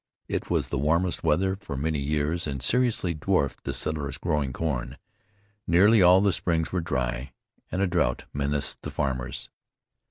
[0.27, 4.97] It was the warmest weather for many years, and seriously dwarfed the settlers' growing corn.
[5.67, 7.33] Nearly all the springs were dry,
[7.71, 9.51] and a drouth menaced the farmers.